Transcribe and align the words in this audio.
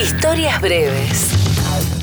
Historias 0.00 0.60
breves. 0.60 1.30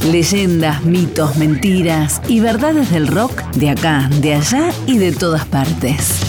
Leyendas, 0.03 0.83
mitos, 0.83 1.37
mentiras 1.37 2.21
y 2.27 2.41
verdades 2.41 2.91
del 2.91 3.07
rock 3.07 3.41
de 3.53 3.69
acá, 3.69 4.09
de 4.15 4.33
allá 4.33 4.69
y 4.85 4.97
de 4.97 5.13
todas 5.13 5.45
partes. 5.45 6.19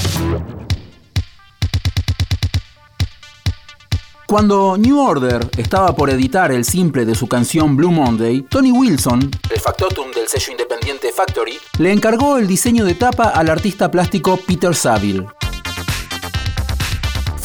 Cuando 4.28 4.76
New 4.76 4.98
Order 5.00 5.48
estaba 5.56 5.94
por 5.94 6.08
editar 6.10 6.52
el 6.52 6.64
simple 6.64 7.04
de 7.04 7.16
su 7.16 7.26
canción 7.26 7.76
Blue 7.76 7.90
Monday, 7.90 8.42
Tony 8.42 8.70
Wilson, 8.70 9.30
el 9.50 9.60
factotum 9.60 10.10
del 10.12 10.28
sello 10.28 10.52
independiente 10.52 11.12
Factory, 11.12 11.58
le 11.78 11.92
encargó 11.92 12.38
el 12.38 12.46
diseño 12.46 12.84
de 12.84 12.94
tapa 12.94 13.30
al 13.30 13.50
artista 13.50 13.90
plástico 13.90 14.36
Peter 14.36 14.74
Saville. 14.74 15.26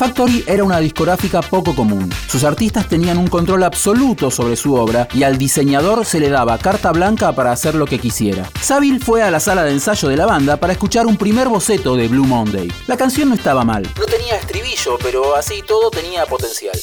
Factory 0.02 0.44
era 0.48 0.64
una 0.64 0.80
discográfica 0.80 1.44
poco 1.44 1.76
común. 1.76 2.12
Sus 2.28 2.44
artistas 2.44 2.90
tenían 2.90 3.20
un 3.20 3.28
control 3.28 3.62
absoluto 3.62 4.32
sobre 4.32 4.56
su 4.56 4.74
obra 4.74 5.08
y 5.14 5.22
al 5.22 5.38
diseñador 5.38 6.08
se 6.08 6.20
le 6.20 6.30
daba 6.30 6.58
carta 6.58 6.92
blanca 6.92 7.34
para 7.34 7.52
hacer 7.52 7.76
lo 7.76 7.86
que 7.86 8.00
quisiera. 8.00 8.50
Saville 8.60 9.00
fue 9.00 9.22
a 9.22 9.30
la 9.30 9.40
sala 9.40 9.64
de 9.64 9.74
ensayo 9.74 10.10
de 10.10 10.18
la 10.18 10.26
banda 10.26 10.58
para 10.58 10.74
escuchar 10.74 11.06
un 11.06 11.18
primer 11.18 11.50
boceto 11.50 11.96
de 11.96 12.08
Blue 12.08 12.26
Monday. 12.26 12.74
La 12.88 12.98
canción 12.98 13.30
no 13.30 13.36
estaba 13.36 13.64
mal. 13.64 13.84
No 13.96 14.06
tenía 14.06 14.38
estribillo, 14.38 14.98
pero 15.04 15.36
así 15.36 15.62
todo 15.68 15.92
tenía 15.92 16.26
potencial. 16.26 16.80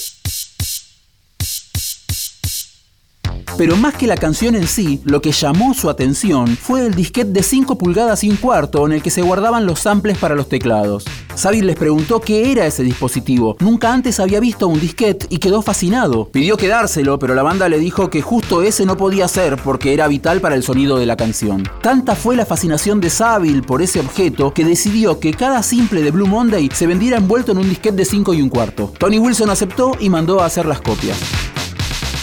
Pero 3.58 3.76
más 3.76 3.96
que 3.96 4.06
la 4.06 4.16
canción 4.16 4.54
en 4.54 4.68
sí, 4.68 5.00
lo 5.02 5.20
que 5.20 5.32
llamó 5.32 5.74
su 5.74 5.90
atención 5.90 6.46
fue 6.46 6.86
el 6.86 6.94
disquete 6.94 7.32
de 7.32 7.42
5 7.42 7.76
pulgadas 7.76 8.22
y 8.22 8.30
un 8.30 8.36
cuarto 8.36 8.86
en 8.86 8.92
el 8.92 9.02
que 9.02 9.10
se 9.10 9.20
guardaban 9.20 9.66
los 9.66 9.80
samples 9.80 10.16
para 10.16 10.36
los 10.36 10.48
teclados. 10.48 11.04
Saville 11.34 11.66
les 11.66 11.74
preguntó 11.74 12.20
qué 12.20 12.52
era 12.52 12.66
ese 12.66 12.84
dispositivo. 12.84 13.56
Nunca 13.58 13.92
antes 13.92 14.20
había 14.20 14.38
visto 14.38 14.68
un 14.68 14.78
disquete 14.78 15.26
y 15.28 15.38
quedó 15.38 15.60
fascinado. 15.60 16.28
Pidió 16.28 16.56
quedárselo, 16.56 17.18
pero 17.18 17.34
la 17.34 17.42
banda 17.42 17.68
le 17.68 17.80
dijo 17.80 18.10
que 18.10 18.22
justo 18.22 18.62
ese 18.62 18.86
no 18.86 18.96
podía 18.96 19.26
ser 19.26 19.56
porque 19.56 19.92
era 19.92 20.06
vital 20.06 20.40
para 20.40 20.54
el 20.54 20.62
sonido 20.62 20.96
de 20.96 21.06
la 21.06 21.16
canción. 21.16 21.68
Tanta 21.82 22.14
fue 22.14 22.36
la 22.36 22.46
fascinación 22.46 23.00
de 23.00 23.10
Saville 23.10 23.62
por 23.62 23.82
ese 23.82 23.98
objeto 23.98 24.54
que 24.54 24.64
decidió 24.64 25.18
que 25.18 25.34
cada 25.34 25.64
simple 25.64 26.02
de 26.02 26.12
Blue 26.12 26.28
Monday 26.28 26.70
se 26.72 26.86
vendiera 26.86 27.16
envuelto 27.16 27.50
en 27.50 27.58
un 27.58 27.68
disquete 27.68 27.96
de 27.96 28.04
5 28.04 28.34
y 28.34 28.42
un 28.42 28.50
cuarto. 28.50 28.92
Tony 29.00 29.18
Wilson 29.18 29.50
aceptó 29.50 29.96
y 29.98 30.10
mandó 30.10 30.40
a 30.40 30.46
hacer 30.46 30.64
las 30.64 30.80
copias. 30.80 31.18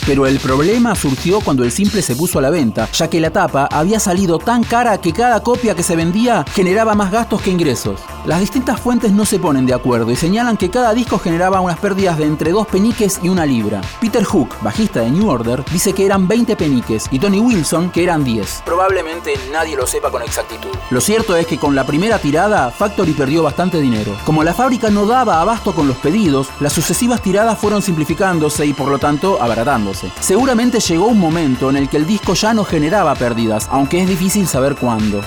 Pero 0.06 0.28
el 0.28 0.40
problema 0.40 0.94
surgió 0.94 1.42
cuando 1.42 1.64
el 1.64 1.72
simple 1.72 2.04
se 2.04 2.16
puso 2.16 2.38
a 2.38 2.42
la 2.44 2.52
venta, 2.52 2.88
ya 2.92 3.10
que 3.10 3.20
la 3.20 3.32
tapa 3.32 3.68
había 3.72 4.00
salido 4.00 4.38
tan 4.38 4.64
cara 4.64 5.00
que 5.00 5.12
cada 5.12 5.42
copia 5.42 5.74
que 5.74 5.82
se 5.82 5.96
vendía 5.96 6.46
generaba 6.54 6.94
más 6.94 7.12
gastos 7.12 7.42
que 7.42 7.50
ingresos. 7.50 8.00
Las 8.24 8.40
distintas 8.40 8.80
fuentes 8.80 9.12
no 9.12 9.26
se 9.26 9.40
ponen 9.40 9.66
de 9.66 9.74
acuerdo 9.74 10.12
y 10.12 10.16
señalan 10.16 10.58
que 10.58 10.70
cada 10.70 10.94
disco 10.94 11.18
generaba 11.18 11.60
unas 11.60 11.80
pérdidas 11.80 12.20
de 12.20 12.26
entre 12.26 12.52
dos 12.52 12.68
peniques 12.68 13.20
y 13.24 13.30
una 13.30 13.48
libra. 13.48 13.82
Peter 14.00 14.24
Hook, 14.24 14.50
bajista 14.62 15.00
de 15.02 15.10
New 15.10 15.28
Order, 15.28 15.66
dice 15.72 15.94
que 15.94 16.06
eran 16.06 16.28
20 16.28 16.56
peniques 16.56 17.08
y 17.10 17.18
Tony 17.18 17.40
Wilson 17.40 17.90
que 17.90 18.04
eran 18.04 18.24
10. 18.24 18.62
Probablemente 18.64 19.34
nadie 19.52 19.76
lo 19.76 19.88
sepa 19.88 20.12
con 20.12 20.22
exactitud. 20.22 20.70
Lo 20.92 21.02
cierto 21.02 21.36
es 21.36 21.48
que 21.48 21.58
con 21.58 21.74
la 21.74 21.86
primera 21.86 22.20
tirada, 22.20 22.70
Factory 22.70 23.14
perdió 23.14 23.42
bastante 23.42 23.82
dinero. 23.82 24.16
Como 24.24 24.44
la 24.44 24.54
fábrica 24.54 24.92
no 24.92 25.08
daba 25.08 25.42
abasto 25.42 25.74
con 25.74 25.88
los 25.88 25.98
pedidos, 25.98 26.50
las 26.60 26.74
sucesivas 26.74 27.24
tiradas 27.24 27.58
fueron 27.58 27.82
simplificándose 27.82 28.68
y 28.68 28.74
por 28.74 28.90
lo 28.90 29.00
tanto 29.00 29.42
abaratándose. 29.42 29.95
Seguramente 30.20 30.80
llegó 30.80 31.08
un 31.08 31.20
momento 31.20 31.70
en 31.70 31.78
el 31.78 31.90
que 31.90 31.98
el 31.98 32.06
disco 32.06 32.34
ya 32.34 32.54
no 32.54 32.64
generaba 32.64 33.16
pérdidas, 33.16 33.68
aunque 33.72 34.02
es 34.02 34.08
difícil 34.08 34.48
saber 34.48 34.76
cuándo. 34.76 35.22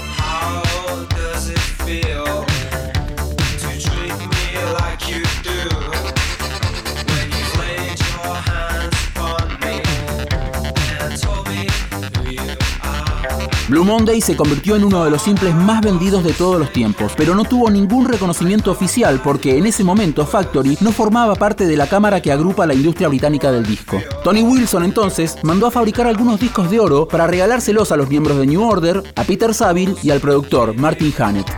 Blue 13.69 13.85
Monday 13.85 14.23
se 14.23 14.35
convirtió 14.35 14.77
en 14.77 14.85
uno 14.85 15.05
de 15.05 15.11
los 15.11 15.21
simples 15.21 15.55
más 15.55 15.83
vendidos 15.83 16.25
de 16.25 16.33
todos 16.33 16.59
los 16.59 16.73
tiempos, 16.73 17.13
pero 17.15 17.35
no 17.35 17.45
tuvo 17.45 17.71
ningún 17.71 18.09
reconocimiento 18.09 18.71
oficial 18.71 19.21
porque 19.23 19.59
en 19.59 19.67
ese 19.67 19.85
momento 19.85 20.25
Factory 20.25 20.79
no 20.81 20.91
formaba 20.91 21.35
parte 21.35 21.67
de 21.67 21.77
la 21.77 21.87
cámara 21.87 22.23
que 22.23 22.33
agrupa 22.33 22.67
la 22.67 22.73
industria 22.73 23.09
británica 23.09 23.53
del 23.53 23.67
disco. 23.67 24.01
Tony 24.25 24.43
Wilson 24.43 24.85
entonces 24.85 25.37
mandó 25.43 25.67
a 25.67 25.71
fabricar 25.71 26.07
algunos 26.07 26.41
discos 26.41 26.71
de 26.71 26.81
oro 26.81 27.07
para 27.07 27.27
regalárselos 27.27 27.93
a 27.93 27.99
los 27.99 28.09
miembros 28.09 28.39
de 28.39 28.47
New 28.47 28.63
Order, 28.63 29.03
a 29.15 29.25
Peter 29.25 29.53
Saville 29.53 29.97
y 30.03 30.11
al 30.11 30.21
productor 30.21 30.75
Martin 30.75 31.13
Hannett. 31.19 31.53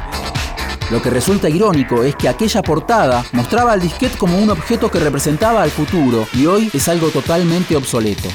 Lo 0.90 1.00
que 1.00 1.10
resulta 1.10 1.48
irónico 1.48 2.02
es 2.02 2.16
que 2.16 2.28
aquella 2.28 2.62
portada 2.62 3.24
mostraba 3.30 3.70
al 3.70 3.80
disquete 3.80 4.18
como 4.18 4.36
un 4.36 4.50
objeto 4.50 4.90
que 4.90 4.98
representaba 4.98 5.62
al 5.62 5.70
futuro 5.70 6.26
y 6.34 6.46
hoy 6.46 6.70
es 6.72 6.88
algo 6.88 7.10
totalmente 7.10 7.76
obsoleto. 7.76 8.28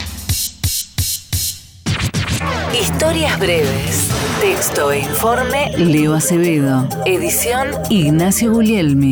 Historias 2.80 3.40
breves. 3.40 4.10
Texto 4.42 4.92
e 4.92 5.00
informe 5.00 5.72
Leo 5.78 6.14
Acevedo. 6.14 6.88
Edición 7.06 7.70
Ignacio 7.90 8.52
Guglielmi. 8.52 9.12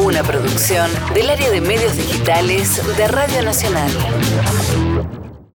Una 0.00 0.22
producción 0.22 0.88
del 1.14 1.30
área 1.30 1.50
de 1.50 1.60
medios 1.60 1.96
digitales 1.96 2.80
de 2.96 3.08
Radio 3.08 3.42
Nacional. 3.42 3.90